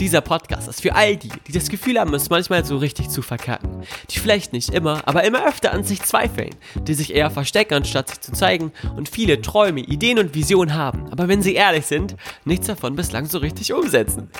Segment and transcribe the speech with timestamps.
[0.00, 3.22] Dieser Podcast ist für all die, die das Gefühl haben, es manchmal so richtig zu
[3.22, 3.82] verkacken.
[4.10, 6.54] Die vielleicht nicht immer, aber immer öfter an sich zweifeln.
[6.76, 11.10] Die sich eher verstecken, anstatt sich zu zeigen und viele Träume, Ideen und Visionen haben.
[11.10, 14.30] Aber wenn sie ehrlich sind, nichts davon bislang so richtig umsetzen.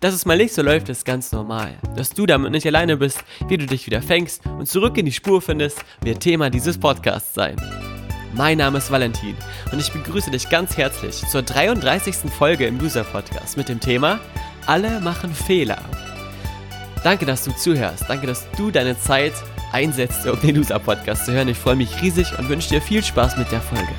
[0.00, 1.74] Dass es mal nicht so läuft, ist ganz normal.
[1.96, 5.12] Dass du damit nicht alleine bist, wie du dich wieder fängst und zurück in die
[5.12, 7.56] Spur findest, wird Thema dieses Podcasts sein.
[8.34, 9.36] Mein Name ist Valentin
[9.72, 12.30] und ich begrüße dich ganz herzlich zur 33.
[12.30, 14.20] Folge im Loser Podcast mit dem Thema
[14.68, 15.82] alle machen Fehler.
[17.02, 18.04] Danke, dass du zuhörst.
[18.08, 19.32] Danke, dass du deine Zeit
[19.72, 21.48] einsetzt, um den Loser Podcast zu hören.
[21.48, 23.94] Ich freue mich riesig und wünsche dir viel Spaß mit der Folge.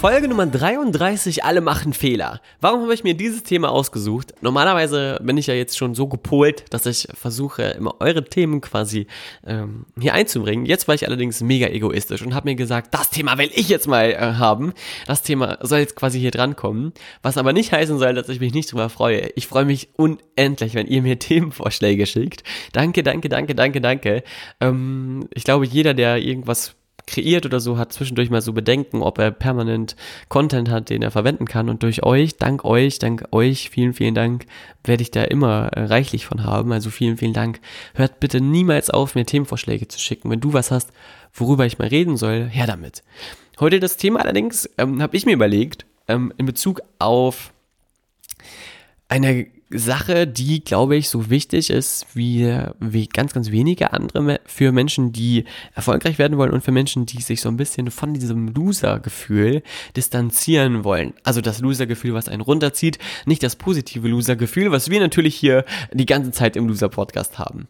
[0.00, 2.40] Folge Nummer 33, alle machen Fehler.
[2.60, 4.32] Warum habe ich mir dieses Thema ausgesucht?
[4.42, 9.08] Normalerweise bin ich ja jetzt schon so gepolt, dass ich versuche, immer eure Themen quasi
[9.44, 10.66] ähm, hier einzubringen.
[10.66, 13.88] Jetzt war ich allerdings mega egoistisch und habe mir gesagt, das Thema will ich jetzt
[13.88, 14.72] mal äh, haben.
[15.08, 16.92] Das Thema soll jetzt quasi hier drankommen.
[17.22, 19.30] Was aber nicht heißen soll, dass ich mich nicht drüber freue.
[19.34, 22.44] Ich freue mich unendlich, wenn ihr mir Themenvorschläge schickt.
[22.72, 24.22] Danke, danke, danke, danke, danke.
[24.60, 26.76] Ähm, ich glaube, jeder, der irgendwas
[27.08, 29.96] kreiert oder so, hat zwischendurch mal so Bedenken, ob er permanent
[30.28, 31.68] Content hat, den er verwenden kann.
[31.68, 34.46] Und durch euch, dank euch, dank euch, vielen, vielen Dank,
[34.84, 36.72] werde ich da immer äh, reichlich von haben.
[36.72, 37.60] Also vielen, vielen Dank.
[37.94, 40.30] Hört bitte niemals auf, mir Themenvorschläge zu schicken.
[40.30, 40.92] Wenn du was hast,
[41.32, 43.02] worüber ich mal reden soll, her damit.
[43.58, 47.52] Heute das Thema allerdings ähm, habe ich mir überlegt, ähm, in Bezug auf
[49.08, 54.72] eine Sache, die, glaube ich, so wichtig ist wie, wie ganz, ganz wenige andere für
[54.72, 58.48] Menschen, die erfolgreich werden wollen und für Menschen, die sich so ein bisschen von diesem
[58.48, 59.62] Loser-Gefühl
[59.94, 61.12] distanzieren wollen.
[61.22, 66.06] Also das Loser-Gefühl, was einen runterzieht, nicht das positive Loser-Gefühl, was wir natürlich hier die
[66.06, 67.68] ganze Zeit im Loser-Podcast haben.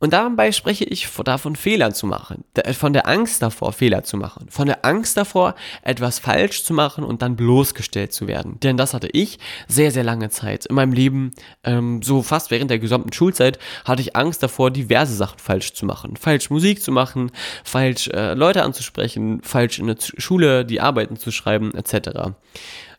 [0.00, 4.46] Und dabei spreche ich davon, Fehler zu machen, von der Angst davor, Fehler zu machen,
[4.48, 8.60] von der Angst davor, etwas falsch zu machen und dann bloßgestellt zu werden.
[8.60, 11.32] Denn das hatte ich sehr, sehr lange Zeit in meinem Leben,
[11.64, 15.84] ähm, so fast während der gesamten Schulzeit, hatte ich Angst davor, diverse Sachen falsch zu
[15.84, 16.16] machen.
[16.16, 17.32] Falsch Musik zu machen,
[17.64, 22.34] falsch äh, Leute anzusprechen, falsch in der Schule die Arbeiten zu schreiben, etc.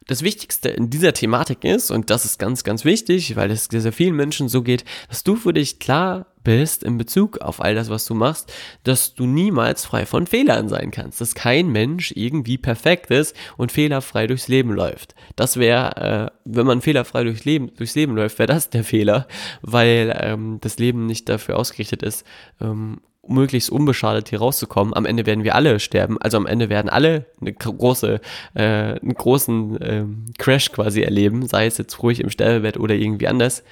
[0.09, 3.81] Das Wichtigste in dieser Thematik ist, und das ist ganz, ganz wichtig, weil es sehr,
[3.81, 7.75] sehr vielen Menschen so geht, dass du für dich klar bist in Bezug auf all
[7.75, 8.51] das, was du machst,
[8.83, 13.71] dass du niemals frei von Fehlern sein kannst, dass kein Mensch irgendwie perfekt ist und
[13.71, 15.13] fehlerfrei durchs Leben läuft.
[15.35, 19.27] Das wäre, äh, wenn man fehlerfrei durchs Leben, durchs Leben läuft, wäre das der Fehler,
[19.61, 22.25] weil ähm, das Leben nicht dafür ausgerichtet ist,
[22.59, 24.95] ähm, möglichst unbeschadet hier rauszukommen.
[24.95, 26.19] Am Ende werden wir alle sterben.
[26.19, 28.21] Also am Ende werden alle eine große,
[28.55, 30.05] äh, einen großen äh,
[30.39, 33.63] Crash quasi erleben, sei es jetzt ruhig im Sterbebett oder irgendwie anders.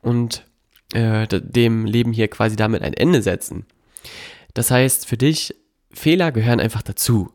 [0.00, 0.44] Und
[0.92, 3.66] äh, dem Leben hier quasi damit ein Ende setzen.
[4.54, 5.54] Das heißt, für dich,
[5.92, 7.32] Fehler gehören einfach dazu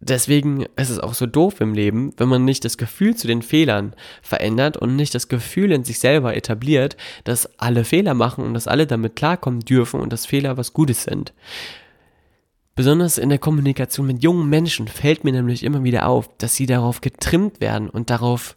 [0.00, 3.42] deswegen ist es auch so doof im Leben, wenn man nicht das Gefühl zu den
[3.42, 8.54] Fehlern verändert und nicht das Gefühl in sich selber etabliert, dass alle Fehler machen und
[8.54, 11.32] dass alle damit klarkommen dürfen und dass Fehler was Gutes sind.
[12.74, 16.66] Besonders in der Kommunikation mit jungen Menschen fällt mir nämlich immer wieder auf, dass sie
[16.66, 18.56] darauf getrimmt werden und darauf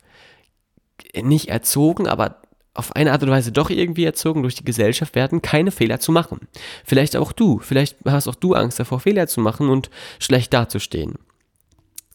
[1.15, 2.41] nicht erzogen, aber
[2.74, 6.12] auf eine Art und Weise doch irgendwie erzogen durch die Gesellschaft werden, keine Fehler zu
[6.12, 6.47] machen.
[6.85, 11.16] Vielleicht auch du, vielleicht hast auch du Angst davor, Fehler zu machen und schlecht dazustehen.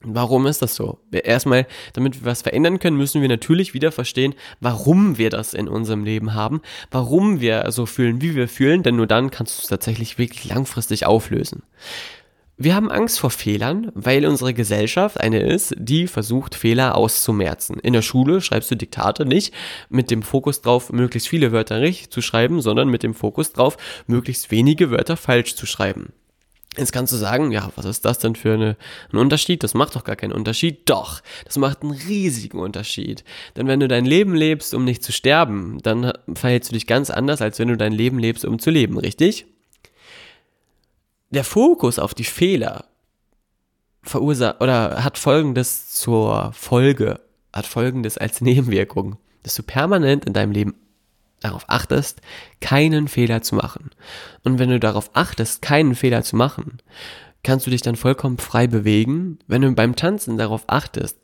[0.07, 0.99] Warum ist das so?
[1.11, 5.67] Erstmal, damit wir was verändern können, müssen wir natürlich wieder verstehen, warum wir das in
[5.67, 6.61] unserem Leben haben,
[6.91, 10.45] warum wir so fühlen, wie wir fühlen, denn nur dann kannst du es tatsächlich wirklich
[10.45, 11.63] langfristig auflösen.
[12.57, 17.81] Wir haben Angst vor Fehlern, weil unsere Gesellschaft eine ist, die versucht, Fehler auszumerzen.
[17.81, 19.53] In der Schule schreibst du Diktate nicht
[19.89, 23.77] mit dem Fokus drauf, möglichst viele Wörter richtig zu schreiben, sondern mit dem Fokus drauf,
[24.07, 26.12] möglichst wenige Wörter falsch zu schreiben.
[26.77, 28.77] Jetzt kannst du sagen, ja, was ist das denn für eine,
[29.12, 29.65] ein Unterschied?
[29.65, 30.89] Das macht doch gar keinen Unterschied.
[30.89, 33.25] Doch, das macht einen riesigen Unterschied.
[33.57, 37.11] Denn wenn du dein Leben lebst, um nicht zu sterben, dann verhältst du dich ganz
[37.11, 39.47] anders, als wenn du dein Leben lebst, um zu leben, richtig?
[41.35, 42.85] Der Fokus auf die Fehler
[44.05, 47.21] verursacht oder hat folgendes zur Folge,
[47.53, 50.75] hat folgendes als Nebenwirkung, dass du permanent in deinem Leben
[51.41, 52.21] darauf achtest,
[52.61, 53.91] keinen Fehler zu machen.
[54.45, 56.79] Und wenn du darauf achtest, keinen Fehler zu machen,
[57.43, 59.41] kannst du dich dann vollkommen frei bewegen.
[59.49, 61.19] Wenn du beim Tanzen darauf achtest,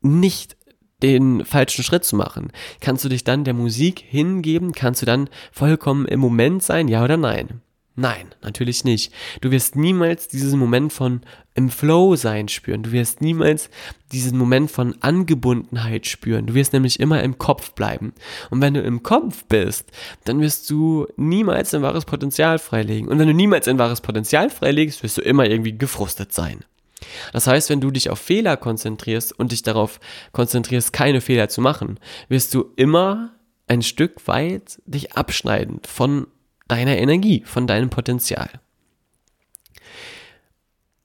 [0.00, 0.56] nicht
[1.02, 2.52] den falschen Schritt zu machen?
[2.80, 4.72] Kannst du dich dann der Musik hingeben?
[4.72, 6.88] Kannst du dann vollkommen im Moment sein?
[6.88, 7.60] Ja oder nein?
[7.94, 9.12] Nein, natürlich nicht.
[9.42, 11.20] Du wirst niemals diesen Moment von
[11.54, 12.82] im Flow sein spüren.
[12.82, 13.68] Du wirst niemals
[14.12, 16.46] diesen Moment von Angebundenheit spüren.
[16.46, 18.14] Du wirst nämlich immer im Kopf bleiben.
[18.50, 19.90] Und wenn du im Kopf bist,
[20.24, 23.08] dann wirst du niemals ein wahres Potenzial freilegen.
[23.08, 26.64] Und wenn du niemals ein wahres Potenzial freilegst, wirst du immer irgendwie gefrustet sein.
[27.34, 30.00] Das heißt, wenn du dich auf Fehler konzentrierst und dich darauf
[30.32, 31.98] konzentrierst, keine Fehler zu machen,
[32.28, 33.32] wirst du immer
[33.66, 36.26] ein Stück weit dich abschneiden von
[36.68, 38.48] deiner Energie, von deinem Potenzial.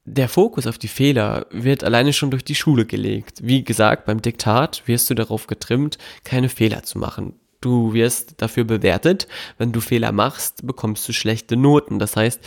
[0.09, 3.39] Der Fokus auf die Fehler wird alleine schon durch die Schule gelegt.
[3.43, 7.33] Wie gesagt, beim Diktat wirst du darauf getrimmt, keine Fehler zu machen.
[7.59, 9.27] Du wirst dafür bewertet.
[9.57, 11.99] Wenn du Fehler machst, bekommst du schlechte Noten.
[11.99, 12.39] Das heißt,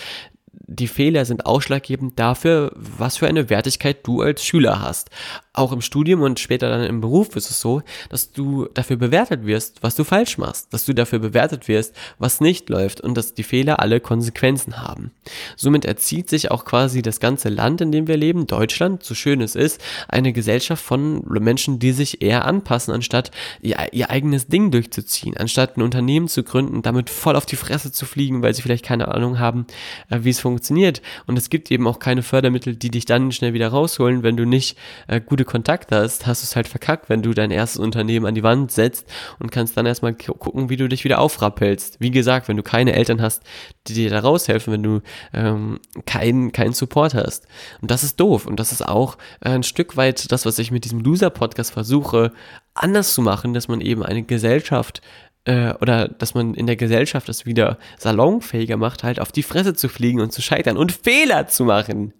[0.52, 5.10] die Fehler sind ausschlaggebend dafür, was für eine Wertigkeit du als Schüler hast
[5.52, 9.44] auch im Studium und später dann im Beruf ist es so, dass du dafür bewertet
[9.46, 13.34] wirst, was du falsch machst, dass du dafür bewertet wirst, was nicht läuft und dass
[13.34, 15.10] die Fehler alle Konsequenzen haben.
[15.56, 19.40] Somit erzieht sich auch quasi das ganze Land, in dem wir leben, Deutschland, so schön
[19.40, 24.70] es ist, eine Gesellschaft von Menschen, die sich eher anpassen, anstatt ihr, ihr eigenes Ding
[24.70, 28.62] durchzuziehen, anstatt ein Unternehmen zu gründen, damit voll auf die Fresse zu fliegen, weil sie
[28.62, 29.66] vielleicht keine Ahnung haben,
[30.10, 31.02] äh, wie es funktioniert.
[31.26, 34.44] Und es gibt eben auch keine Fördermittel, die dich dann schnell wieder rausholen, wenn du
[34.44, 38.26] nicht äh, gute Kontakt hast, hast du es halt verkackt, wenn du dein erstes Unternehmen
[38.26, 39.06] an die Wand setzt
[39.38, 41.98] und kannst dann erstmal gucken, wie du dich wieder aufrappelst.
[41.98, 43.42] Wie gesagt, wenn du keine Eltern hast,
[43.86, 45.00] die dir da raushelfen, wenn du
[45.32, 47.46] ähm, keinen keinen Support hast.
[47.80, 48.44] Und das ist doof.
[48.44, 52.32] Und das ist auch äh, ein Stück weit das, was ich mit diesem Loser-Podcast versuche,
[52.74, 55.00] anders zu machen, dass man eben eine Gesellschaft
[55.44, 59.72] äh, oder dass man in der Gesellschaft es wieder salonfähiger macht, halt auf die Fresse
[59.72, 62.12] zu fliegen und zu scheitern und Fehler zu machen.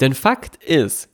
[0.00, 1.08] Denn Fakt ist,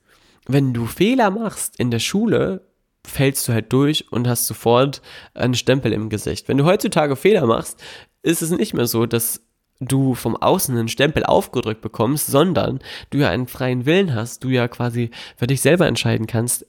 [0.46, 2.62] wenn du Fehler machst in der Schule,
[3.06, 5.02] fällst du halt durch und hast sofort
[5.35, 6.49] einen Stempel im Gesicht.
[6.49, 7.82] Wenn du heutzutage Fehler machst,
[8.23, 9.43] ist es nicht mehr so, dass
[9.81, 12.81] du vom Außen einen Stempel aufgedrückt bekommst, sondern
[13.11, 16.67] du ja einen freien Willen hast, du ja quasi für dich selber entscheiden kannst,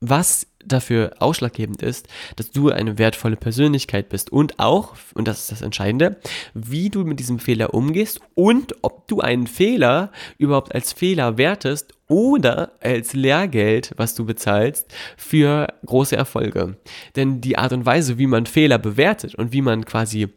[0.00, 5.52] was dafür ausschlaggebend ist, dass du eine wertvolle Persönlichkeit bist und auch, und das ist
[5.52, 6.16] das Entscheidende,
[6.54, 11.93] wie du mit diesem Fehler umgehst und ob du einen Fehler überhaupt als Fehler wertest
[12.08, 16.76] oder als Lehrgeld, was du bezahlst, für große Erfolge.
[17.16, 20.28] Denn die Art und Weise, wie man Fehler bewertet und wie man quasi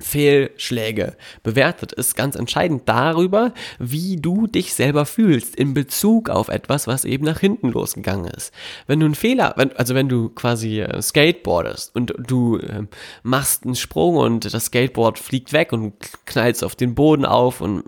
[0.00, 6.86] Fehlschläge bewertet, ist ganz entscheidend darüber, wie du dich selber fühlst in Bezug auf etwas,
[6.86, 8.52] was eben nach hinten losgegangen ist.
[8.86, 12.86] Wenn du einen Fehler, wenn, also wenn du quasi äh, skateboardest und du äh,
[13.22, 15.94] machst einen Sprung und das Skateboard fliegt weg und
[16.26, 17.84] knallst auf den Boden auf und,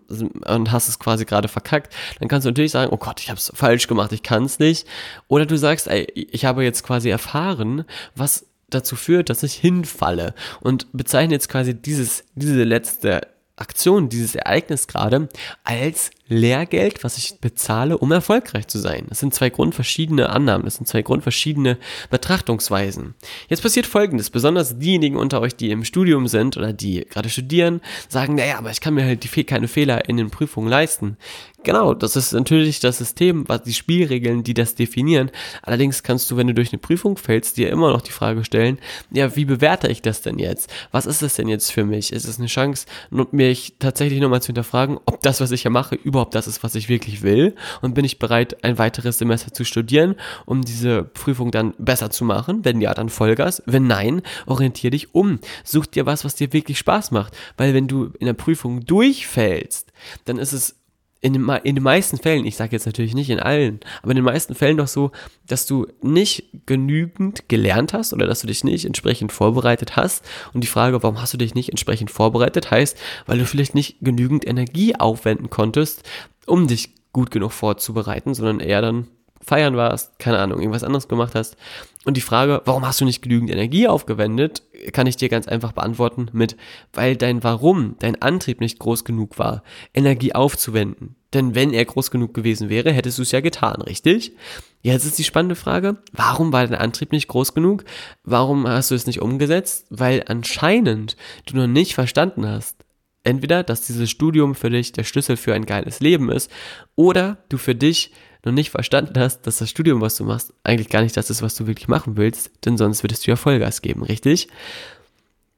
[0.47, 3.39] und hast es quasi gerade verkackt, dann kannst du natürlich sagen, oh Gott, ich habe
[3.39, 4.87] es falsch gemacht, ich kann es nicht.
[5.29, 10.35] Oder du sagst, ey, ich habe jetzt quasi erfahren, was dazu führt, dass ich hinfalle.
[10.61, 13.23] Und bezeichne jetzt quasi dieses, diese letzte
[13.57, 15.29] Aktion, dieses Ereignis gerade
[15.65, 19.07] als Lehrgeld, was ich bezahle, um erfolgreich zu sein.
[19.09, 21.79] Das sind zwei grundverschiedene Annahmen, das sind zwei grundverschiedene
[22.11, 23.15] Betrachtungsweisen.
[23.49, 27.81] Jetzt passiert Folgendes, besonders diejenigen unter euch, die im Studium sind oder die gerade studieren,
[28.09, 31.17] sagen, naja, aber ich kann mir halt die, keine Fehler in den Prüfungen leisten.
[31.65, 35.31] Genau, das ist natürlich das System, was die Spielregeln, die das definieren.
[35.63, 38.79] Allerdings kannst du, wenn du durch eine Prüfung fällst, dir immer noch die Frage stellen,
[39.13, 40.73] ja, wie bewerte ich das denn jetzt?
[40.91, 42.13] Was ist das denn jetzt für mich?
[42.13, 42.87] Ist es eine Chance,
[43.31, 46.75] mich tatsächlich nochmal zu hinterfragen, ob das, was ich ja mache, überhaupt das ist, was
[46.75, 47.55] ich wirklich will?
[47.81, 50.15] Und bin ich bereit, ein weiteres Semester zu studieren,
[50.45, 52.65] um diese Prüfung dann besser zu machen?
[52.65, 53.63] Wenn ja, dann Vollgas.
[53.65, 55.39] Wenn nein, orientier dich um.
[55.65, 57.37] Such dir was, was dir wirklich Spaß macht.
[57.57, 59.93] Weil wenn du in der Prüfung durchfällst,
[60.27, 60.82] dann ist es
[61.23, 64.17] in den, in den meisten Fällen, ich sage jetzt natürlich nicht in allen, aber in
[64.17, 65.13] den meisten Fällen doch so,
[65.47, 70.25] dass du nicht genügend gelernt hast oder dass du dich nicht entsprechend vorbereitet hast.
[70.53, 73.99] Und die Frage, warum hast du dich nicht entsprechend vorbereitet, heißt, weil du vielleicht nicht
[74.01, 76.03] genügend Energie aufwenden konntest,
[76.47, 79.07] um dich gut genug vorzubereiten, sondern eher dann
[79.45, 81.57] feiern warst, keine Ahnung, irgendwas anderes gemacht hast.
[82.05, 85.73] Und die Frage, warum hast du nicht genügend Energie aufgewendet, kann ich dir ganz einfach
[85.73, 86.57] beantworten mit,
[86.93, 89.63] weil dein Warum, dein Antrieb nicht groß genug war,
[89.95, 91.15] Energie aufzuwenden.
[91.33, 94.37] Denn wenn er groß genug gewesen wäre, hättest du es ja getan, richtig?
[94.83, 97.85] Jetzt ist die spannende Frage, warum war dein Antrieb nicht groß genug?
[98.25, 99.87] Warum hast du es nicht umgesetzt?
[99.91, 102.77] Weil anscheinend du noch nicht verstanden hast,
[103.23, 106.51] entweder, dass dieses Studium für dich der Schlüssel für ein geiles Leben ist,
[106.97, 108.11] oder du für dich
[108.45, 111.43] noch nicht verstanden hast, dass das Studium, was du machst, eigentlich gar nicht das ist,
[111.43, 114.49] was du wirklich machen willst, denn sonst würdest du ja Vollgas geben, richtig?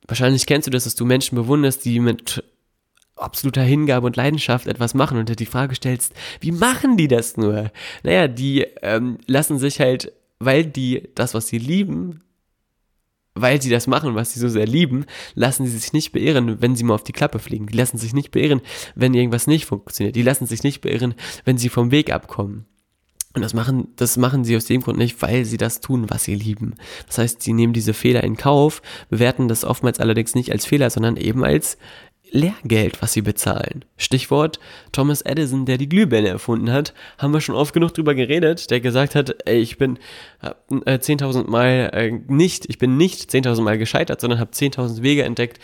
[0.07, 2.45] Wahrscheinlich kennst du das, dass du Menschen bewunderst, die mit
[3.17, 7.37] absoluter Hingabe und Leidenschaft etwas machen und dir die Frage stellst, wie machen die das
[7.37, 7.71] nur?
[8.03, 12.23] Naja, die ähm, lassen sich halt weil die das, was sie lieben,
[13.35, 16.77] weil sie das machen, was sie so sehr lieben, lassen sie sich nicht beirren, wenn
[16.77, 17.67] sie mal auf die Klappe fliegen.
[17.67, 18.61] Die lassen sich nicht beirren,
[18.95, 20.15] wenn irgendwas nicht funktioniert.
[20.15, 21.15] Die lassen sich nicht beirren,
[21.45, 22.67] wenn sie vom Weg abkommen.
[23.35, 26.23] Und das machen, das machen sie aus dem Grund nicht, weil sie das tun, was
[26.25, 26.75] sie lieben.
[27.09, 30.89] Das heißt, sie nehmen diese Fehler in Kauf, bewerten das oftmals allerdings nicht als Fehler,
[30.89, 31.77] sondern eben als
[32.31, 33.85] Lehrgeld, was sie bezahlen.
[33.97, 34.59] Stichwort
[34.93, 38.81] Thomas Edison, der die Glühbirne erfunden hat, haben wir schon oft genug drüber geredet, der
[38.81, 39.99] gesagt hat, ey, ich bin
[40.43, 45.23] äh, 10.000 Mal äh, nicht, ich bin nicht 10.000 Mal gescheitert, sondern habe 10.000 Wege
[45.23, 45.61] entdeckt,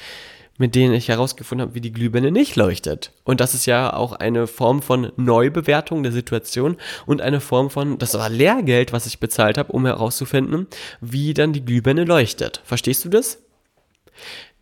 [0.61, 3.13] mit denen ich herausgefunden habe, wie die Glühbirne nicht leuchtet.
[3.25, 6.77] Und das ist ja auch eine Form von Neubewertung der Situation
[7.07, 10.67] und eine Form von, das war Lehrgeld, was ich bezahlt habe, um herauszufinden,
[11.01, 12.61] wie dann die Glühbirne leuchtet.
[12.65, 13.39] Verstehst du das?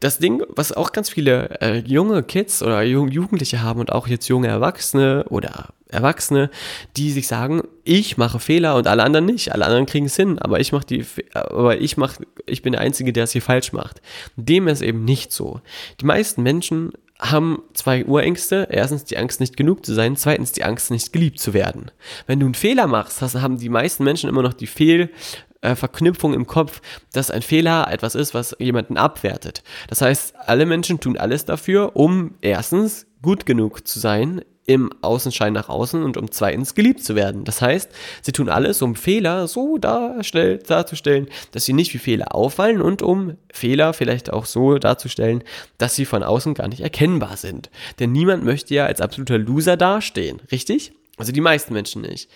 [0.00, 4.28] das Ding, was auch ganz viele äh, junge Kids oder Jugendliche haben und auch jetzt
[4.28, 6.50] junge Erwachsene oder Erwachsene,
[6.96, 10.38] die sich sagen, ich mache Fehler und alle anderen nicht, alle anderen kriegen es hin,
[10.38, 11.04] aber ich mache die,
[11.34, 14.00] aber ich mache, ich bin der Einzige, der es hier falsch macht.
[14.36, 15.60] Dem ist eben nicht so.
[16.00, 18.68] Die meisten Menschen haben zwei Urängste.
[18.70, 20.16] Erstens die Angst, nicht genug zu sein.
[20.16, 21.90] Zweitens die Angst, nicht geliebt zu werden.
[22.26, 25.10] Wenn du einen Fehler machst, haben die meisten Menschen immer noch die Fehl,
[25.60, 26.80] äh, Verknüpfung im Kopf,
[27.12, 29.62] dass ein Fehler etwas ist, was jemanden abwertet.
[29.88, 35.54] Das heißt, alle Menschen tun alles dafür, um erstens gut genug zu sein im Außenschein
[35.54, 37.44] nach außen und um zweitens geliebt zu werden.
[37.44, 42.82] Das heißt, sie tun alles, um Fehler so darzustellen, dass sie nicht wie Fehler auffallen
[42.82, 45.42] und um Fehler vielleicht auch so darzustellen,
[45.78, 47.70] dass sie von außen gar nicht erkennbar sind.
[47.98, 50.92] Denn niemand möchte ja als absoluter Loser dastehen, richtig?
[51.16, 52.28] Also die meisten Menschen nicht.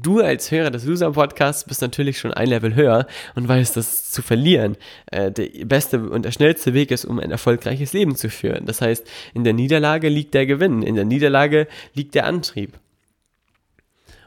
[0.00, 4.22] Du als Hörer des Loser-Podcasts bist natürlich schon ein Level höher und weißt, dass zu
[4.22, 4.76] verlieren
[5.06, 8.64] äh, der beste und der schnellste Weg ist, um ein erfolgreiches Leben zu führen.
[8.64, 12.74] Das heißt, in der Niederlage liegt der Gewinn, in der Niederlage liegt der Antrieb.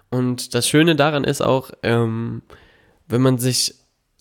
[0.10, 2.42] Und das Schöne daran ist auch, ähm,
[3.08, 3.76] wenn man sich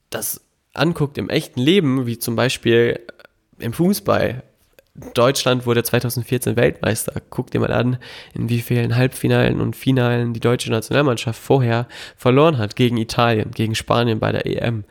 [0.09, 0.41] das
[0.73, 3.01] anguckt im echten Leben, wie zum Beispiel
[3.59, 4.45] im Fußball,
[5.15, 7.21] Deutschland wurde 2014 Weltmeister.
[7.31, 7.99] Guck dir mal an,
[8.35, 13.75] in wie vielen Halbfinalen und Finalen die deutsche Nationalmannschaft vorher verloren hat gegen Italien, gegen
[13.75, 14.85] Spanien bei der EM.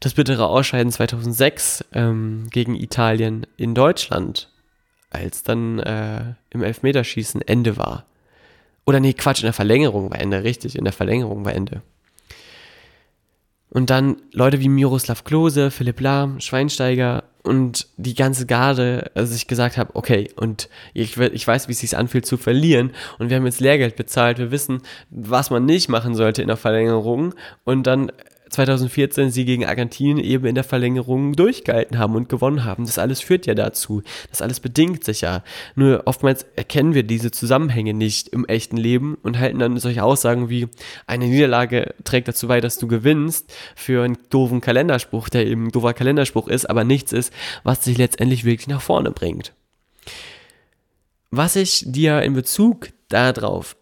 [0.00, 4.48] Das bittere Ausscheiden 2006 ähm, gegen Italien in Deutschland,
[5.10, 8.04] als dann äh, im Elfmeterschießen Ende war.
[8.86, 11.82] Oder nee, Quatsch, in der Verlängerung war Ende, richtig, in der Verlängerung war Ende.
[13.70, 19.76] Und dann Leute wie Miroslav Klose, Philipp Lahm, Schweinsteiger und die ganze Garde, also gesagt
[19.76, 22.92] habe, okay, und ich, ich weiß, wie es sich anfühlt zu verlieren.
[23.18, 26.56] Und wir haben jetzt Lehrgeld bezahlt, wir wissen, was man nicht machen sollte in der
[26.56, 27.34] Verlängerung.
[27.64, 28.12] Und dann
[28.50, 32.86] 2014 sie gegen Argentinien eben in der Verlängerung durchgehalten haben und gewonnen haben.
[32.86, 34.02] Das alles führt ja dazu.
[34.30, 35.42] Das alles bedingt sich ja.
[35.74, 40.48] Nur oftmals erkennen wir diese Zusammenhänge nicht im echten Leben und halten dann solche Aussagen
[40.48, 40.68] wie
[41.06, 45.72] eine Niederlage trägt dazu bei, dass du gewinnst für einen doofen Kalenderspruch, der eben ein
[45.72, 47.32] doofer Kalenderspruch ist, aber nichts ist,
[47.64, 49.52] was dich letztendlich wirklich nach vorne bringt.
[51.30, 53.76] Was ich dir in Bezug darauf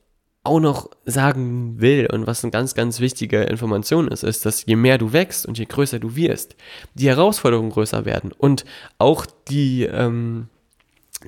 [0.47, 4.77] auch noch sagen will und was eine ganz, ganz wichtige Information ist, ist, dass je
[4.77, 6.57] mehr du wächst und je größer du wirst,
[6.95, 8.65] die Herausforderungen größer werden und
[8.99, 10.49] auch die ähm,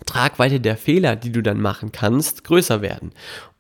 [0.07, 3.13] Tragweite der Fehler, die du dann machen kannst, größer werden.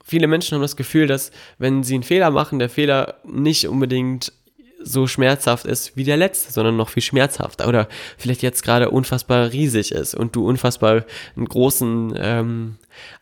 [0.05, 4.33] Viele Menschen haben das Gefühl, dass wenn sie einen Fehler machen, der Fehler nicht unbedingt
[4.81, 9.53] so schmerzhaft ist wie der letzte, sondern noch viel schmerzhafter oder vielleicht jetzt gerade unfassbar
[9.53, 11.05] riesig ist und du unfassbar
[11.37, 12.77] einen großen ähm,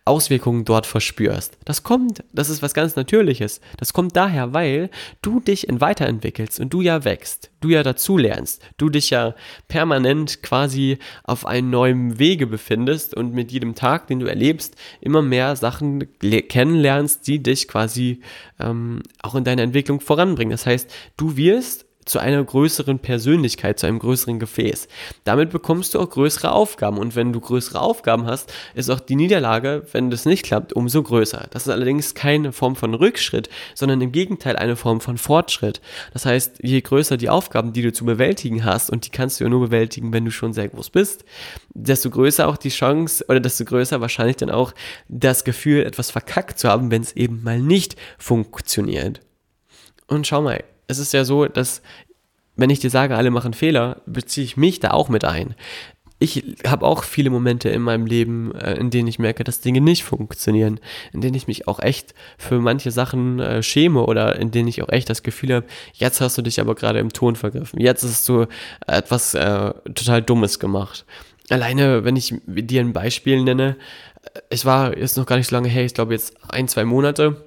[0.05, 1.59] Auswirkungen dort verspürst.
[1.65, 3.61] Das kommt, das ist was ganz Natürliches.
[3.77, 8.89] Das kommt daher, weil du dich weiterentwickelst und du ja wächst, du ja dazulernst, du
[8.89, 9.35] dich ja
[9.69, 15.23] permanent quasi auf einem neuen Wege befindest und mit jedem Tag, den du erlebst, immer
[15.23, 18.21] mehr Sachen kennenlernst, die dich quasi
[18.61, 20.53] ähm, auch in deiner Entwicklung voranbringen.
[20.53, 21.46] Das heißt, du wirst
[22.07, 24.89] zu einer größeren Persönlichkeit, zu einem größeren Gefäß.
[25.25, 26.99] Damit bekommst du auch größere Aufgaben.
[26.99, 31.03] Und wenn du größere Aufgaben hast, ist auch die Niederlage, wenn das nicht klappt, umso
[31.03, 31.49] größer.
[31.51, 35.81] Das ist allerdings keine Form von Rückschritt, sondern im Gegenteil eine Form von Fortschritt.
[36.13, 39.45] Das heißt, je größer die Aufgaben, die du zu bewältigen hast, und die kannst du
[39.45, 41.25] ja nur bewältigen, wenn du schon sehr groß bist,
[41.75, 44.73] desto größer auch die Chance oder desto größer wahrscheinlich dann auch
[45.09, 49.21] das Gefühl, etwas verkackt zu haben, wenn es eben mal nicht funktioniert.
[50.07, 51.83] Und schau mal, es ist ja so, dass
[52.57, 55.55] wenn ich dir sage, alle machen Fehler, beziehe ich mich da auch mit ein.
[56.19, 59.83] Ich habe auch viele Momente in meinem Leben, äh, in denen ich merke, dass Dinge
[59.83, 60.81] nicht funktionieren,
[61.13, 64.83] in denen ich mich auch echt für manche Sachen äh, schäme oder in denen ich
[64.83, 68.03] auch echt das Gefühl habe, jetzt hast du dich aber gerade im Ton vergriffen, jetzt
[68.03, 68.47] hast du
[68.87, 71.05] etwas äh, total Dummes gemacht.
[71.51, 73.77] Alleine, wenn ich dir ein Beispiel nenne,
[74.49, 77.45] ich war jetzt noch gar nicht so lange her, ich glaube jetzt ein, zwei Monate,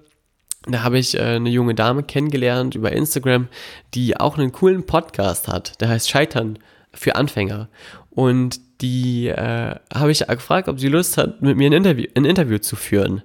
[0.67, 3.47] da habe ich äh, eine junge Dame kennengelernt über Instagram,
[3.93, 5.79] die auch einen coolen Podcast hat.
[5.81, 6.59] Der heißt Scheitern
[6.93, 7.69] für Anfänger.
[8.09, 12.25] Und die äh, habe ich gefragt, ob sie Lust hat, mit mir ein Interview, ein
[12.25, 13.21] Interview zu führen.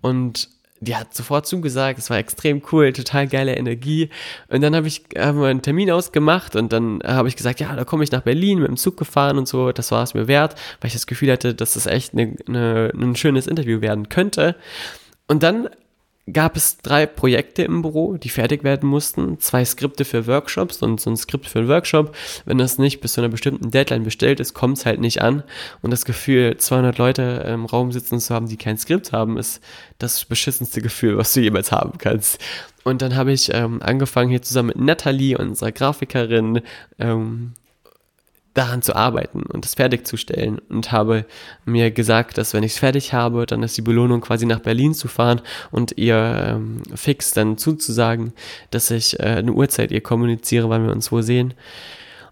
[0.00, 0.48] Und
[0.80, 4.10] die hat sofort zugesagt, es war extrem cool, total geile Energie.
[4.48, 7.74] Und dann habe ich haben wir einen Termin ausgemacht und dann habe ich gesagt, ja,
[7.74, 10.28] da komme ich nach Berlin mit dem Zug gefahren und so, das war es mir
[10.28, 14.08] wert, weil ich das Gefühl hatte, dass das echt eine, eine, ein schönes Interview werden
[14.08, 14.54] könnte.
[15.26, 15.68] Und dann
[16.32, 19.38] gab es drei Projekte im Büro, die fertig werden mussten.
[19.40, 22.14] Zwei Skripte für Workshops und so ein Skript für einen Workshop.
[22.44, 25.42] Wenn das nicht bis zu einer bestimmten Deadline bestellt ist, kommt es halt nicht an.
[25.82, 29.60] Und das Gefühl, 200 Leute im Raum sitzen zu haben, die kein Skript haben, ist
[29.98, 32.40] das beschissenste Gefühl, was du jemals haben kannst.
[32.84, 36.62] Und dann habe ich ähm, angefangen, hier zusammen mit Natalie, unserer Grafikerin,
[36.98, 37.52] ähm,
[38.58, 41.24] daran zu arbeiten und das fertigzustellen und habe
[41.64, 44.94] mir gesagt, dass wenn ich es fertig habe, dann ist die Belohnung quasi nach Berlin
[44.94, 48.32] zu fahren und ihr ähm, fix dann zuzusagen,
[48.70, 51.54] dass ich äh, eine Uhrzeit ihr kommuniziere, wann wir uns wo sehen.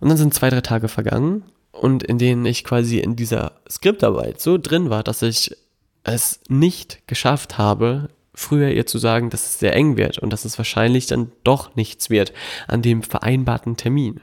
[0.00, 4.40] Und dann sind zwei, drei Tage vergangen und in denen ich quasi in dieser Skriptarbeit
[4.40, 5.56] so drin war, dass ich
[6.02, 10.44] es nicht geschafft habe, früher ihr zu sagen, dass es sehr eng wird und dass
[10.44, 12.32] es wahrscheinlich dann doch nichts wird
[12.66, 14.20] an dem vereinbarten Termin.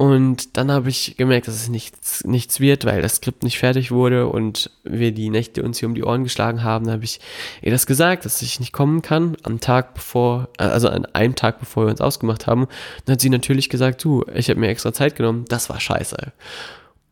[0.00, 3.90] Und dann habe ich gemerkt, dass es nichts, nichts wird, weil das Skript nicht fertig
[3.90, 6.86] wurde und wir die Nächte uns hier um die Ohren geschlagen haben.
[6.86, 7.20] Da habe ich
[7.60, 11.60] ihr das gesagt, dass ich nicht kommen kann, am Tag bevor, also an einem Tag
[11.60, 12.66] bevor wir uns ausgemacht haben.
[13.04, 16.32] Dann hat sie natürlich gesagt, du, ich habe mir extra Zeit genommen, das war scheiße.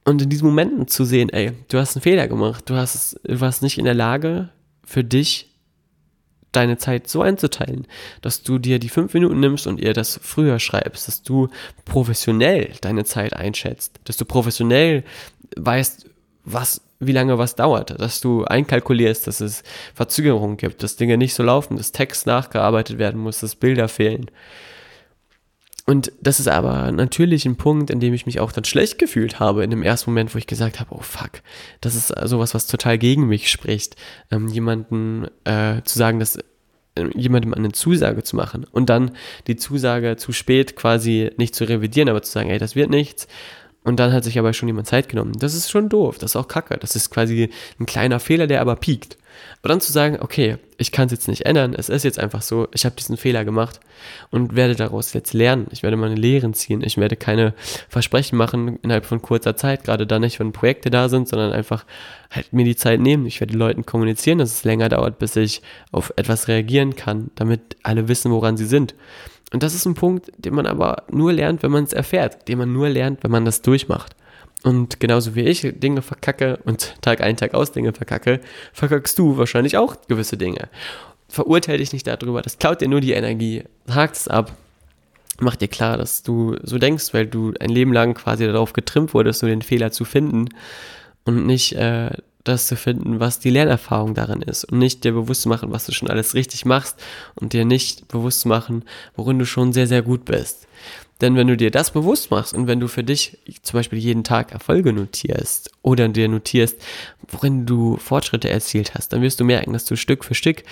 [0.07, 3.39] Und in diesen Momenten zu sehen, ey, du hast einen Fehler gemacht, du, hast, du
[3.39, 4.49] warst nicht in der Lage,
[4.83, 5.48] für dich
[6.53, 7.87] deine Zeit so einzuteilen,
[8.23, 11.49] dass du dir die fünf Minuten nimmst und ihr das früher schreibst, dass du
[11.85, 15.05] professionell deine Zeit einschätzt, dass du professionell
[15.57, 16.09] weißt,
[16.45, 19.63] was, wie lange was dauert, dass du einkalkulierst, dass es
[19.95, 24.31] Verzögerungen gibt, dass Dinge nicht so laufen, dass Text nachgearbeitet werden muss, dass Bilder fehlen.
[25.89, 29.41] Und das ist aber natürlich ein Punkt, in dem ich mich auch dann schlecht gefühlt
[29.41, 31.41] habe, in dem ersten Moment, wo ich gesagt habe, oh fuck,
[31.81, 33.97] das ist sowas, was total gegen mich spricht,
[34.31, 36.43] ähm, jemanden äh, zu sagen, dass äh,
[37.15, 39.13] jemandem eine Zusage zu machen und dann
[39.47, 43.27] die Zusage zu spät quasi nicht zu revidieren, aber zu sagen, ey, das wird nichts.
[43.83, 45.33] Und dann hat sich aber schon jemand Zeit genommen.
[45.39, 46.77] Das ist schon doof, das ist auch kacke.
[46.77, 47.49] Das ist quasi
[47.81, 49.17] ein kleiner Fehler, der aber piekt.
[49.61, 52.43] Aber dann zu sagen, okay, ich kann es jetzt nicht ändern, es ist jetzt einfach
[52.43, 53.81] so, ich habe diesen Fehler gemacht
[54.31, 55.67] und werde daraus jetzt lernen.
[55.73, 56.83] Ich werde meine Lehren ziehen.
[56.83, 57.55] Ich werde keine
[57.89, 61.85] Versprechen machen innerhalb von kurzer Zeit, gerade dann nicht, wenn Projekte da sind, sondern einfach
[62.31, 63.27] halt mir die Zeit nehmen.
[63.27, 67.77] Ich werde Leuten kommunizieren, dass es länger dauert, bis ich auf etwas reagieren kann, damit
[67.83, 68.95] alle wissen, woran sie sind.
[69.53, 72.59] Und das ist ein Punkt, den man aber nur lernt, wenn man es erfährt, den
[72.59, 74.15] man nur lernt, wenn man das durchmacht.
[74.65, 78.41] Und genauso wie ich Dinge verkacke und Tag ein, Tag aus Dinge verkacke,
[78.73, 80.69] verkackst du wahrscheinlich auch gewisse Dinge.
[81.29, 83.65] Verurteile dich nicht darüber, das klaut dir nur die Energie.
[83.89, 84.57] Hakt es ab.
[85.41, 89.15] Mach dir klar, dass du so denkst, weil du ein Leben lang quasi darauf getrimmt
[89.15, 90.49] wurdest, so den Fehler zu finden
[91.25, 92.11] und nicht äh,
[92.43, 95.87] das zu finden, was die Lernerfahrung darin ist und nicht dir bewusst zu machen, was
[95.87, 96.97] du schon alles richtig machst
[97.37, 100.67] und dir nicht bewusst zu machen, worin du schon sehr, sehr gut bist.
[101.21, 104.25] Denn wenn du dir das bewusst machst und wenn du für dich zum Beispiel jeden
[104.25, 106.77] Tag Erfolge notierst oder dir notierst,
[107.29, 110.63] worin du Fortschritte erzielt hast, dann wirst du merken, dass du Stück für Stück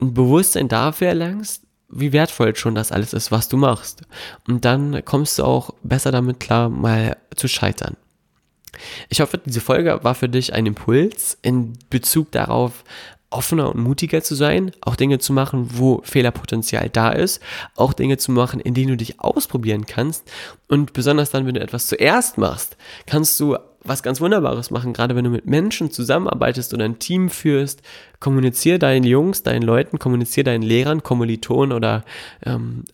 [0.00, 4.02] ein Bewusstsein dafür erlangst, wie wertvoll schon das alles ist, was du machst.
[4.46, 7.96] Und dann kommst du auch besser damit klar, mal zu scheitern.
[9.08, 12.84] Ich hoffe, diese Folge war für dich ein Impuls in Bezug darauf,
[13.34, 17.42] offener und mutiger zu sein, auch Dinge zu machen, wo Fehlerpotenzial da ist,
[17.74, 20.30] auch Dinge zu machen, in denen du dich ausprobieren kannst.
[20.68, 25.14] Und besonders dann, wenn du etwas zuerst machst, kannst du was ganz Wunderbares machen, gerade
[25.14, 27.82] wenn du mit Menschen zusammenarbeitest oder ein Team führst.
[28.20, 32.04] Kommunizier deinen Jungs, deinen Leuten, kommunizier deinen Lehrern, Kommilitonen oder
[32.46, 32.84] ähm,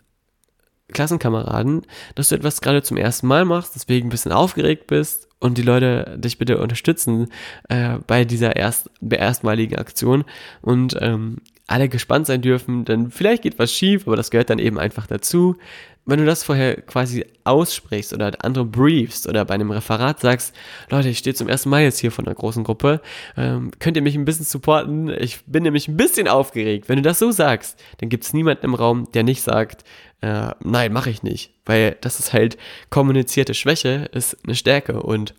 [0.89, 1.83] Klassenkameraden,
[2.17, 5.63] dass du etwas gerade zum ersten Mal machst, deswegen ein bisschen aufgeregt bist und die
[5.63, 7.29] Leute dich bitte unterstützen
[7.69, 10.25] äh, bei dieser erst, erstmaligen Aktion.
[10.61, 11.39] Und ähm,
[11.71, 15.07] alle gespannt sein dürfen, denn vielleicht geht was schief, aber das gehört dann eben einfach
[15.07, 15.57] dazu.
[16.05, 20.53] Wenn du das vorher quasi aussprichst oder andere briefst oder bei einem Referat sagst,
[20.91, 23.01] Leute, ich stehe zum ersten Mal jetzt hier von einer großen Gruppe,
[23.37, 25.11] ähm, könnt ihr mich ein bisschen supporten?
[25.11, 26.89] Ich bin nämlich ein bisschen aufgeregt.
[26.89, 29.85] Wenn du das so sagst, dann gibt es niemanden im Raum, der nicht sagt,
[30.23, 31.53] äh, nein, mache ich nicht.
[31.67, 32.57] Weil das ist halt
[32.89, 35.35] kommunizierte Schwäche, ist eine Stärke und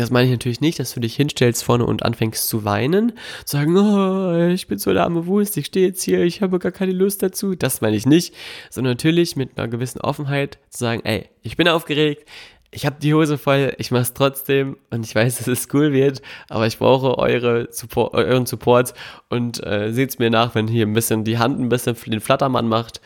[0.00, 3.12] das meine ich natürlich nicht, dass du dich hinstellst vorne und anfängst zu weinen,
[3.44, 6.92] sagen, oh, ich bin so lahme Wurst, ich stehe jetzt hier, ich habe gar keine
[6.92, 7.54] Lust dazu.
[7.54, 8.34] Das meine ich nicht,
[8.70, 12.28] sondern natürlich mit einer gewissen Offenheit zu sagen, ey, ich bin aufgeregt,
[12.74, 15.92] ich habe die Hose voll, ich mache es trotzdem und ich weiß, dass es cool
[15.92, 18.94] wird, aber ich brauche eure Support, euren Support
[19.30, 22.68] und äh, seht's mir nach, wenn hier ein bisschen die Hand ein bisschen den Flattermann
[22.68, 23.00] macht.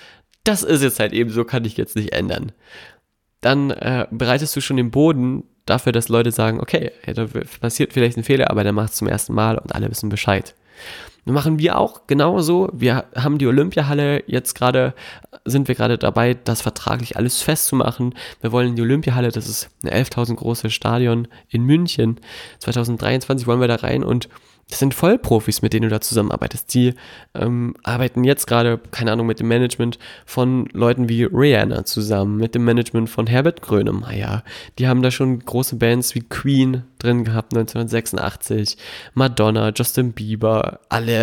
[0.45, 2.53] Das ist jetzt halt eben so, kann ich jetzt nicht ändern.
[3.41, 7.27] Dann äh, bereitest du schon den Boden dafür, dass Leute sagen, okay, da
[7.61, 10.55] passiert vielleicht ein Fehler, aber der macht es zum ersten Mal und alle wissen Bescheid.
[11.25, 12.71] Machen wir auch genauso.
[12.73, 14.95] Wir haben die Olympiahalle jetzt gerade,
[15.45, 18.15] sind wir gerade dabei, das vertraglich alles festzumachen.
[18.41, 22.19] Wir wollen die Olympiahalle, das ist ein 11.000 großes Stadion in München.
[22.61, 24.29] 2023 wollen wir da rein und
[24.71, 26.73] das sind Vollprofis, mit denen du da zusammenarbeitest.
[26.75, 26.95] Die
[27.35, 32.55] ähm, arbeiten jetzt gerade, keine Ahnung, mit dem Management von Leuten wie Rihanna zusammen, mit
[32.55, 34.45] dem Management von Herbert Grönemeyer.
[34.79, 38.77] Die haben da schon große Bands wie Queen drin gehabt, 1986,
[39.15, 41.18] Madonna, Justin Bieber, alle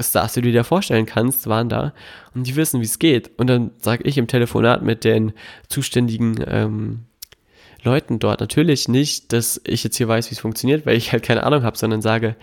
[0.00, 1.92] Stars, die du dir vorstellen kannst, waren da
[2.34, 3.30] und die wissen, wie es geht.
[3.38, 5.32] Und dann sage ich im Telefonat mit den
[5.68, 7.04] zuständigen ähm,
[7.82, 11.22] Leuten dort natürlich nicht, dass ich jetzt hier weiß, wie es funktioniert, weil ich halt
[11.22, 12.36] keine Ahnung habe, sondern sage,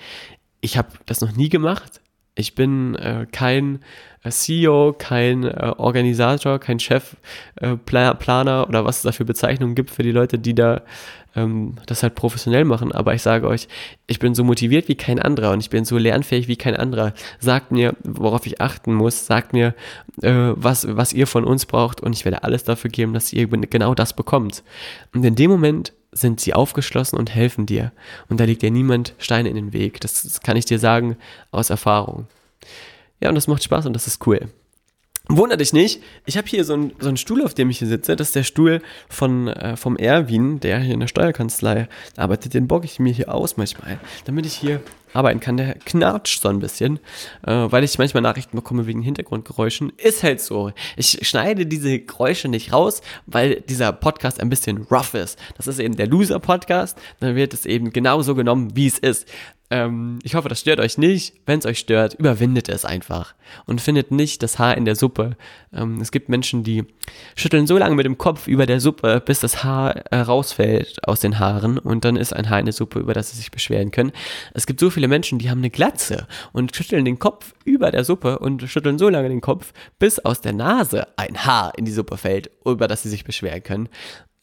[0.62, 2.01] ich habe das noch nie gemacht.
[2.38, 3.79] Ich bin äh, kein
[4.23, 9.91] äh, CEO, kein äh, Organisator, kein Chefplaner äh, oder was es da für Bezeichnungen gibt
[9.91, 10.81] für die Leute, die da
[11.36, 12.91] ähm, das halt professionell machen.
[12.91, 13.67] Aber ich sage euch,
[14.08, 17.13] ich bin so motiviert wie kein anderer und ich bin so lernfähig wie kein anderer.
[17.39, 19.26] Sagt mir, worauf ich achten muss.
[19.26, 19.74] Sagt mir,
[20.21, 23.48] äh, was, was ihr von uns braucht und ich werde alles dafür geben, dass ihr
[23.48, 24.63] genau das bekommt.
[25.13, 27.91] Und in dem Moment sind sie aufgeschlossen und helfen dir.
[28.30, 30.00] Und da legt dir niemand Steine in den Weg.
[30.02, 31.17] Das, das kann ich dir sagen
[31.52, 32.28] aus Erfahrung.
[33.19, 34.50] Ja, und das macht Spaß und das ist cool.
[35.27, 37.88] Wunder dich nicht, ich habe hier so einen, so einen Stuhl, auf dem ich hier
[37.88, 38.15] sitze.
[38.15, 42.53] Das ist der Stuhl von, äh, vom Erwin, der hier in der Steuerkanzlei arbeitet.
[42.53, 44.81] Den bocke ich mir hier aus manchmal, damit ich hier
[45.15, 45.57] arbeiten kann.
[45.57, 46.99] Der knatscht so ein bisschen,
[47.45, 49.93] äh, weil ich manchmal Nachrichten bekomme wegen Hintergrundgeräuschen.
[49.97, 50.71] Ist halt so.
[50.95, 55.39] Ich schneide diese Geräusche nicht raus, weil dieser Podcast ein bisschen rough ist.
[55.57, 56.97] Das ist eben der Loser-Podcast.
[57.19, 59.27] Dann wird es eben genauso genommen, wie es ist.
[59.71, 61.34] Ähm, ich hoffe, das stört euch nicht.
[61.45, 63.34] Wenn es euch stört, überwindet es einfach
[63.65, 65.38] und findet nicht das Haar in der Suppe.
[65.73, 66.86] Ähm, es gibt Menschen, die
[67.36, 71.19] schütteln so lange mit dem Kopf über der Suppe, bis das Haar äh, rausfällt aus
[71.19, 73.91] den Haaren und dann ist ein Haar in der Suppe, über das sie sich beschweren
[73.91, 74.12] können.
[74.54, 78.04] Es gibt so viele Menschen, die haben eine Glatze und schütteln den Kopf über der
[78.04, 81.91] Suppe und schütteln so lange den Kopf, bis aus der Nase ein Haar in die
[81.91, 83.89] Suppe fällt, über das sie sich beschweren können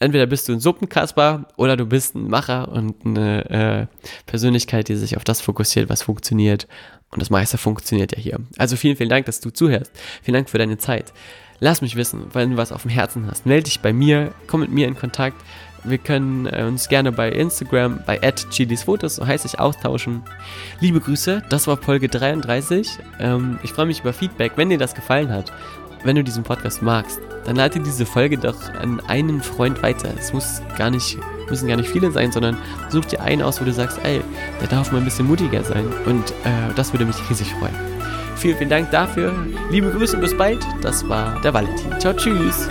[0.03, 4.97] entweder bist du ein Suppenkasper oder du bist ein Macher und eine äh, Persönlichkeit, die
[4.97, 6.67] sich auf das fokussiert, was funktioniert.
[7.11, 8.41] Und das meiste funktioniert ja hier.
[8.59, 9.93] Also vielen, vielen Dank, dass du zuhörst.
[10.23, 11.13] Vielen Dank für deine Zeit.
[11.61, 13.47] Lass mich wissen, wenn du was auf dem Herzen hast.
[13.47, 15.37] Melde dich bei mir, komm mit mir in Kontakt.
[15.85, 18.19] Wir können äh, uns gerne bei Instagram, bei
[18.51, 20.23] @chilisfotos, so heißt ich, austauschen.
[20.81, 22.89] Liebe Grüße, das war Folge 33.
[23.19, 25.53] Ähm, ich freue mich über Feedback, wenn dir das gefallen hat
[26.05, 30.11] wenn du diesen Podcast magst, dann leite diese Folge doch an einen Freund weiter.
[30.19, 32.57] Es muss gar nicht, müssen gar nicht viele sein, sondern
[32.89, 34.21] such dir einen aus, wo du sagst, ey,
[34.61, 35.87] der darf mal ein bisschen mutiger sein.
[36.07, 37.75] Und äh, das würde mich riesig freuen.
[38.37, 39.33] Vielen, vielen Dank dafür.
[39.71, 40.67] Liebe Grüße und bis bald.
[40.81, 41.99] Das war der Valentin.
[42.01, 42.69] Ciao, tschüss.